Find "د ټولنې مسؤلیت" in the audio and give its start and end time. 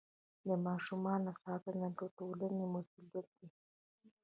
1.99-3.27